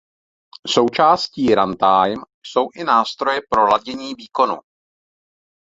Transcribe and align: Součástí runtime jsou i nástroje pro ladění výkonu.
Součástí 0.67 1.55
runtime 1.55 2.23
jsou 2.45 2.67
i 2.75 2.83
nástroje 2.83 3.39
pro 3.51 3.67
ladění 3.69 4.13
výkonu. 4.15 4.57